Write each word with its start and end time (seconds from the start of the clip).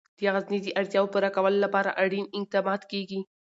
د 0.17 0.19
غزني 0.33 0.59
د 0.63 0.67
اړتیاوو 0.79 1.11
پوره 1.13 1.29
کولو 1.35 1.57
لپاره 1.65 1.95
اړین 2.03 2.25
اقدامات 2.37 2.81
ترسره 2.83 2.89
کېږي. 2.91 3.19